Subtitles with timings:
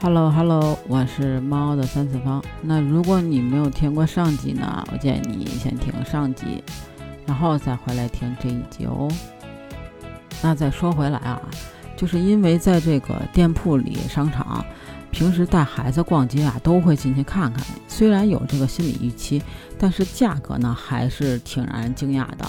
[0.00, 2.40] Hello Hello，我是猫的三次方。
[2.62, 6.62] 那如果你没有听过上集呢，我建议你先听上集，
[7.26, 9.10] 然后再回来听这一集哦。
[10.40, 11.42] 那再说回来啊，
[11.96, 14.64] 就是因为在这个店铺里、商场，
[15.10, 17.66] 平时带孩子逛街啊，都会进去看看。
[17.88, 19.42] 虽然有这个心理预期，
[19.76, 22.48] 但是价格呢，还是挺让人惊讶的。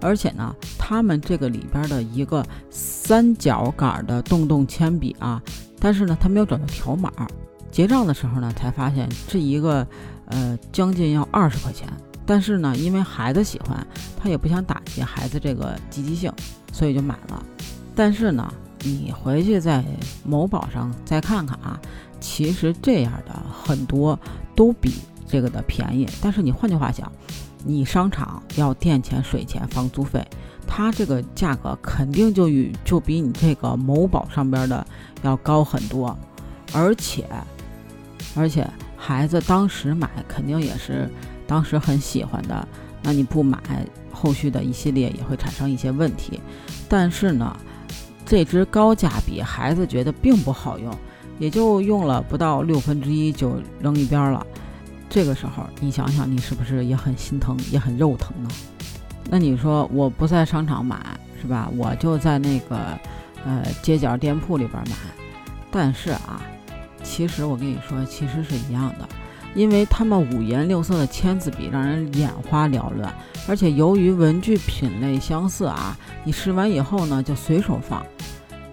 [0.00, 5.42] 而且呢，他们这个里边的一个三角杆的洞洞铅笔啊。
[5.78, 7.10] 但是呢，他没有找到条码，
[7.70, 9.86] 结账的时候呢，才发现这一个，
[10.26, 11.88] 呃，将近要二十块钱。
[12.24, 13.86] 但是呢，因为孩子喜欢，
[14.20, 16.32] 他也不想打击孩子这个积极性，
[16.72, 17.42] 所以就买了。
[17.94, 19.84] 但是呢，你回去在
[20.24, 21.80] 某宝上再看看啊，
[22.18, 24.18] 其实这样的很多
[24.56, 24.94] 都比
[25.28, 26.08] 这个的便宜。
[26.20, 27.10] 但是你换句话讲，
[27.64, 30.26] 你商场要电钱、水钱、房租费。
[30.66, 34.86] 它这个价格肯定就与就比你这个某宝上边的
[35.22, 36.16] 要高很多，
[36.72, 37.24] 而且
[38.34, 41.08] 而且孩子当时买肯定也是
[41.46, 42.68] 当时很喜欢的，
[43.02, 43.58] 那你不买，
[44.12, 46.40] 后续的一系列也会产生一些问题。
[46.88, 47.56] 但是呢，
[48.24, 50.92] 这支高价笔孩子觉得并不好用，
[51.38, 54.46] 也就用了不到六分之一就扔一边了。
[55.08, 58.50] 这个时候你想想，你是不是也很心疼，也很肉疼呢？
[59.28, 60.98] 那你说我不在商场买
[61.40, 61.68] 是吧？
[61.76, 62.76] 我就在那个
[63.44, 64.96] 呃街角店铺里边买。
[65.70, 66.40] 但是啊，
[67.02, 69.06] 其实我跟你说，其实是一样的，
[69.54, 73.12] 因为他们五颜六色的签字笔让人眼花缭乱，
[73.46, 78.04] 而且由于文具品类相似啊，你试完以后呢就随手放。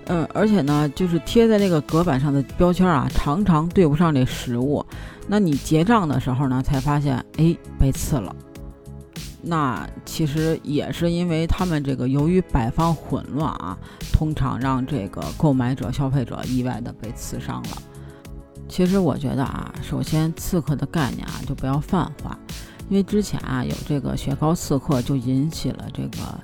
[0.05, 4.85] 嗯，而且呢，就是贴在那个隔板上的标签啊，常常对不上这实物。
[5.27, 8.33] 那你结账的时候呢，才发现哎被刺了。
[9.45, 13.77] 那其实也是因为他们这个由于摆放混乱啊，
[14.13, 17.77] 通常让这个购买者、消费者意外的被刺伤了。
[18.69, 22.39] 其实我觉得啊，首先刺客的概念啊就不要泛化，
[22.89, 26.39] 因为之前啊有这个雪糕刺客就引起了这个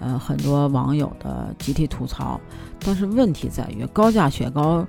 [0.00, 2.40] 呃很多网友的集体吐槽。
[2.80, 4.86] 但是问题在于高价雪糕。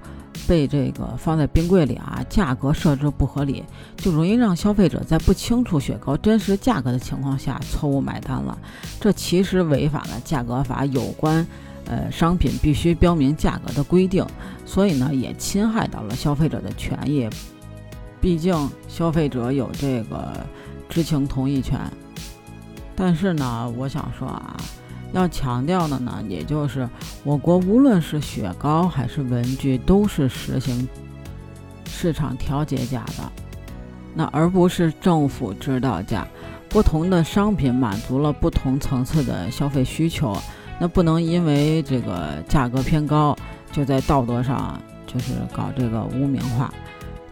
[0.48, 3.64] 被这个放在冰柜里啊，价格设置不合理，
[3.98, 8.58] 就容易让消费者在不清楚雪糕真实价格的情况下错误买单了。
[9.00, 11.46] 这其实违反了价格法有关，
[11.86, 14.26] 呃，商品必须标明价格的规定，
[14.66, 17.30] 所以呢，也侵害到了消费者的权益。
[18.20, 20.46] 毕竟消费者有这个
[20.90, 21.80] 知情同意权。
[22.96, 24.58] 但是呢，我想说啊。
[25.12, 26.88] 要强调的呢，也就是
[27.24, 30.88] 我国无论是雪糕还是文具，都是实行
[31.88, 33.32] 市场调节价的，
[34.14, 36.28] 那而不是政府指导价。
[36.70, 40.38] 不同的商品满足了不同层次的消费需求，
[40.80, 43.36] 那不能因为这个价格偏高，
[43.72, 46.72] 就在道德上就是搞这个污名化。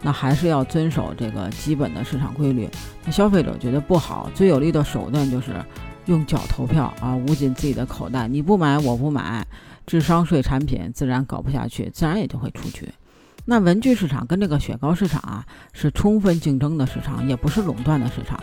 [0.02, 2.68] 那还是要遵守这个基本的市场规律。
[3.04, 5.52] 那消费者觉得不好，最有力的手段就是。
[6.08, 8.26] 用脚投票啊，捂紧自己的口袋。
[8.26, 9.46] 你不买，我不买，
[9.86, 12.88] 智商税产品自然搞不下去，自然也就会出局。
[13.44, 18.38] 那文具市场跟这个雪糕市场啊，是充分竞争的市场，也不是垄断的市场。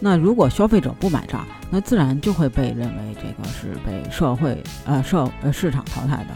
[0.00, 6.30] 那如果消费者不买账，那自然就会被认为这个是被社会呃社呃市场淘汰的。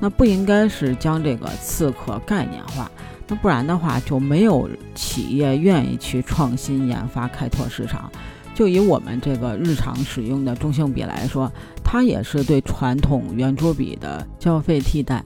[0.00, 2.88] 那不应该是将这个刺客概念化，
[3.26, 8.10] 那不然的话就没有企业愿意去创新研发开拓市场。
[8.58, 11.48] 就以我们这个日常使用的中性笔来说，
[11.84, 15.24] 它也是对传统圆珠笔的消费替代。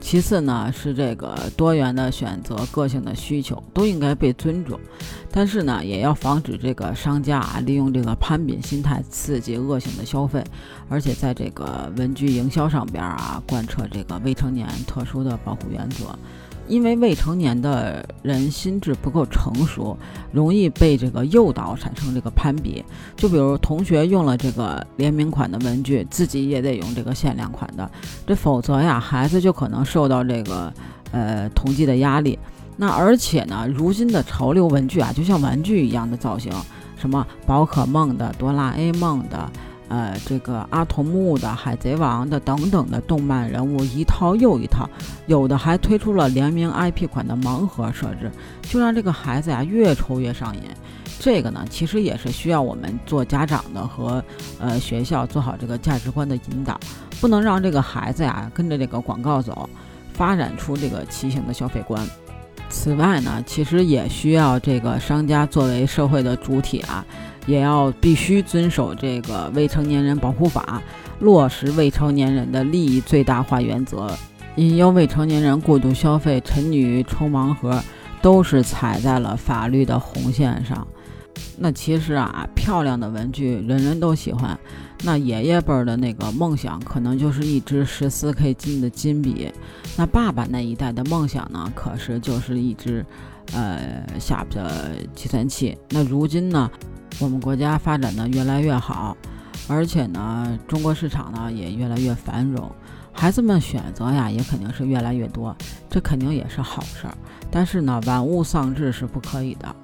[0.00, 4.80] 其次呢，是这个多元的选择、个性的需求都应该被尊重。
[5.30, 10.42] 但是呢，也要防止这个商家啊利用这个攀比心态刺激恶性的消费，
[10.88, 16.18] 而且在这个文具营销上边啊贯彻这个未成年特殊的保护原则。
[16.68, 19.96] 因为未成年的人心智不够成熟，
[20.32, 22.84] 容易被这个诱导产生这个攀比。
[23.16, 27.90] 就比如同学用了这个联名款的文具，自己也得用这个限量款的，
[28.26, 30.72] 这否则呀，孩子就可能受到这个
[31.10, 32.38] 呃同济的压力。
[32.76, 36.50] 那而且呢，如今的潮流文具啊，就像玩具一样的造型，
[36.96, 39.50] 什么宝可梦的、哆啦 A 梦的。
[39.88, 44.88] 呃，这个阿童木的、海贼王的等等的动漫人物一套又一套，
[45.26, 48.30] 有的还推出了联名 IP 款的盲盒设置，
[48.62, 50.62] 就让这个孩子呀越抽越上瘾。
[51.18, 54.24] 这个呢，其实也是需要我们做家长的和
[54.58, 56.80] 呃学校做好这个价值观的引导，
[57.20, 59.68] 不能让这个孩子呀跟着这个广告走，
[60.14, 62.04] 发展出这个畸形的消费观。
[62.68, 67.04] 此外呢，其实也需要这个商家作为社会的主体啊。
[67.46, 70.82] 也要必须遵守这个未成年人保护法，
[71.20, 74.10] 落实未成年人的利益最大化原则，
[74.56, 77.82] 引诱未成年人过度消费、沉溺于抽盲盒，
[78.20, 80.86] 都是踩在了法律的红线上。
[81.58, 84.58] 那其实啊，漂亮的文具人人都喜欢。
[85.04, 89.50] 那爷爷辈儿的那个梦想，可能就是一支十四 K 金的金笔。
[89.96, 93.04] 那爸爸那一代的梦想呢，可是就是一支
[93.52, 95.76] 呃下的计算器。
[95.90, 96.70] 那如今呢，
[97.18, 99.16] 我们国家发展的越来越好，
[99.68, 102.70] 而且呢，中国市场呢也越来越繁荣。
[103.12, 105.54] 孩子们选择呀，也肯定是越来越多，
[105.90, 107.14] 这肯定也是好事儿。
[107.50, 109.74] 但是呢，玩物丧志是不可以的。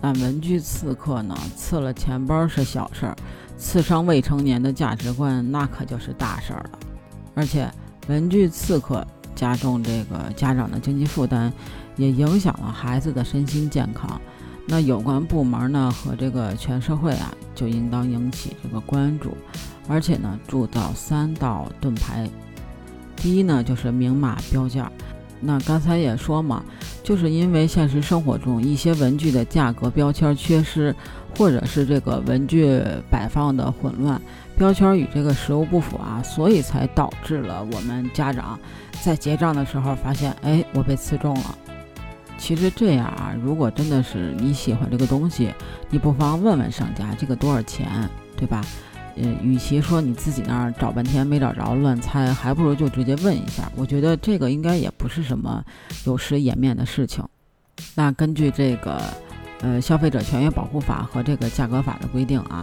[0.00, 3.16] 那文具刺客呢，刺了钱包是小事儿，
[3.56, 6.78] 刺伤未成年的价值观那可就是大事儿了。
[7.36, 7.70] 而且，
[8.08, 9.06] 文具刺客
[9.36, 11.52] 加重这个家长的经济负担，
[12.02, 14.20] 也影响了孩子的身心健康。
[14.66, 19.36] 那有关部门呢和这个全社会啊，就应当引起这个关注，
[19.88, 22.28] 而且呢，铸造三道盾牌。
[23.16, 24.90] 第一呢，就是明码标价。
[25.40, 26.62] 那刚才也说嘛，
[27.02, 30.94] 就是因为现实生活中一些文具的价格标签缺失，
[31.36, 34.22] 或者是这个文具摆放的混乱，
[34.56, 38.56] 标签与这个实物不符啊，所以才导致了我们家长
[39.02, 41.58] 在结账的时候发现，哎，我被刺中了。
[42.42, 45.54] 其实这样啊，如果真的是你喜欢这个东西，
[45.90, 47.88] 你不妨问问商家这个多少钱，
[48.36, 48.60] 对吧？
[49.14, 53.70] 呃，与其说你自己那儿找半天没找着乱猜，还不如就直接问一下。
[53.76, 55.64] 我觉得这个应该也不是什么
[56.04, 57.24] 有失颜面的事情。
[57.94, 59.00] 那根据这个
[59.60, 62.60] 呃《消费者权益保护法》和这个价格法的规定啊，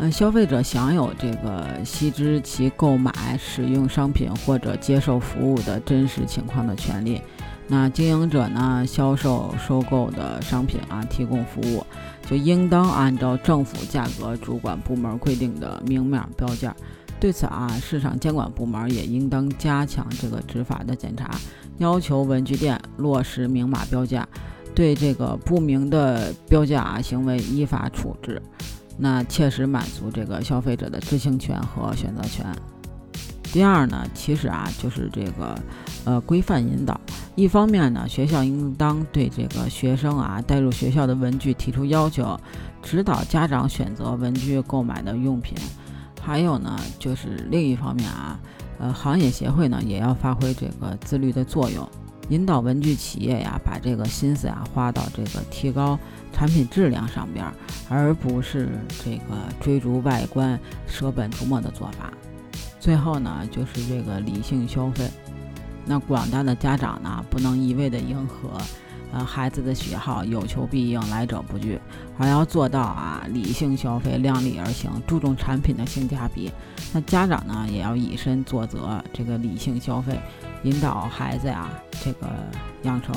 [0.00, 7.20] 呃，消费者享有这个悉知其购买、使用商品或者接受服务的真实情况的权利。
[7.68, 11.84] 那经营者呢，销售、收购的商品啊，提供服务，
[12.26, 16.74] 就应当按照政府价格主管部门规定的明码标价。
[17.20, 21.30] 对此啊，市场监管部门也应当加强这个执法的检查，
[21.76, 24.26] 要求文具店落实明码标价，
[24.74, 28.40] 对这个不明的标价行为依法处置，
[29.00, 32.46] 那切实满足这个消费者的知情权和选择权。
[33.52, 35.58] 第二呢，其实啊，就是这个
[36.04, 37.00] 呃规范引导。
[37.34, 42.38] 一方面呢，学校应当对这个学生啊带入学校的文具提出要求，
[42.82, 45.56] 指导家长选择文具购买的用品。
[46.20, 48.38] 还有呢，就是另一方面啊，
[48.78, 51.88] 呃，行业协会呢也要发挥这个自律的作用，
[52.30, 55.98] 引导文具企业呀把这个心思啊花到这个提高
[56.32, 57.44] 产品质量上边，
[57.88, 58.68] 而不是
[59.04, 62.12] 这个追逐外观、舍本逐末的做法。
[62.78, 65.10] 最后呢，就是这个理性消费。
[65.84, 68.50] 那广大的家长呢，不能一味的迎合，
[69.12, 71.80] 呃孩子的喜好，有求必应，来者不拒，
[72.16, 76.52] 还要做到啊理性消费，量力而行，注重产品的性价比。
[76.92, 80.20] 那家长呢，也要以身作则，这个理性消费，
[80.62, 81.68] 引导孩子呀，
[82.04, 82.28] 这个
[82.82, 83.14] 养成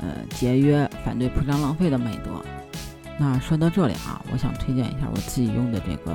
[0.00, 2.44] 呃节约、反对铺张浪费的美德。
[3.18, 6.12] 那说到这里啊，我想推荐一下我自己用的这个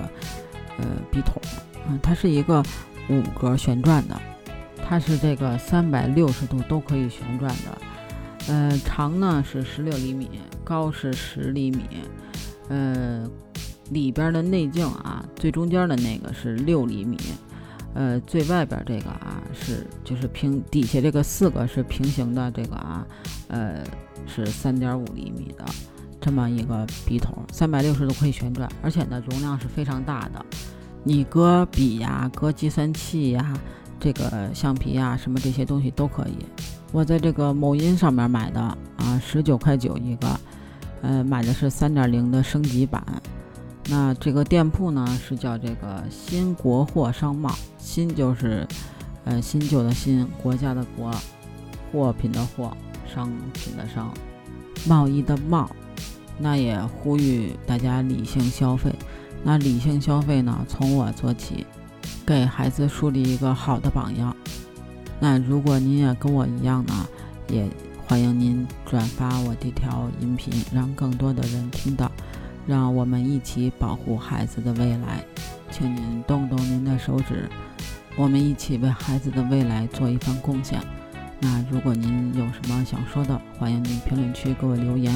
[0.78, 1.42] 呃笔筒。
[1.89, 2.63] 嗯，它是一个
[3.10, 4.22] 五格旋转的，
[4.88, 7.78] 它是这个三百六十度都可以旋转的。
[8.48, 10.30] 呃，长呢是十六厘米，
[10.63, 11.81] 高是十厘米。
[12.69, 13.27] 呃，
[13.89, 17.18] 里边的内径啊，最中间的那个是六厘米。
[17.94, 23.06] 呃，最外边这个啊是就是平底下这个四个是平行的，这个啊，
[23.50, 23.84] 呃
[24.25, 25.65] 是三点五厘米的
[26.20, 30.46] 这么一个笔筒，三百六十度可以旋转，而且呢容量是非常大的。
[31.04, 33.60] 你搁笔呀，搁计算器呀，
[34.00, 36.46] 这个橡皮呀，什么这些东西都可以。
[36.92, 40.39] 我在这个某音上面买的啊，十九块九一个，
[41.01, 43.04] 呃，买的是三点零的升级版。
[43.89, 47.51] 那这个店铺呢是叫这个新国货商贸，
[47.82, 48.66] 新就是
[49.26, 51.12] 呃新旧的新，国家的国，
[51.92, 52.78] 货品的货，
[53.14, 54.14] 商品的商，
[54.88, 55.70] 贸易的贸。
[56.38, 58.94] 那也呼吁大家理性消费。
[59.44, 60.66] 那理性消费呢？
[60.68, 61.66] 从我做起，
[62.26, 64.36] 给孩子树立一个好的榜样。
[65.20, 66.94] 那如果您也跟我一样呢，
[67.48, 67.68] 也
[68.08, 72.12] 欢迎您转发我这条音频，让更多的人听到，
[72.66, 75.26] 让我们一起保护孩子的未来。
[75.70, 77.50] 请您动动您的手指，
[78.15, 80.82] 我们一起为孩子的未来做一番贡献。
[81.39, 85.13] 那如果您有什么想说的，欢迎您评论区给我留言，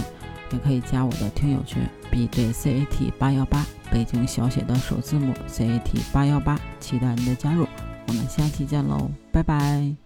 [0.52, 3.66] 也可以加我的听友群 b j c a t 八幺八。
[3.92, 7.68] 北京小写的首字母 C A T 八幺八，期待您的加入，
[8.08, 10.05] 我们下期见喽，拜拜。